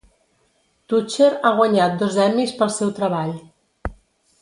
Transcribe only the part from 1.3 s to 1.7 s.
ha